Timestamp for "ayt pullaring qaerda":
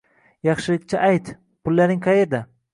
1.09-2.45